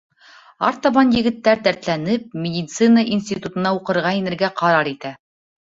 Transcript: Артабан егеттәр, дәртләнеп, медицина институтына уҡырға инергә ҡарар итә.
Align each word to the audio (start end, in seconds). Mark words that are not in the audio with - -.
Артабан 0.69 1.11
егеттәр, 1.17 1.61
дәртләнеп, 1.69 2.25
медицина 2.47 3.07
институтына 3.19 3.77
уҡырға 3.81 4.19
инергә 4.23 4.55
ҡарар 4.65 4.93
итә. 4.99 5.19